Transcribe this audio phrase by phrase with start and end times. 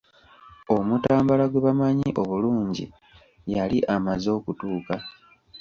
[0.75, 2.85] Omutambala gwe bamanyi obulungi
[3.53, 4.95] yali amaze okutuuka.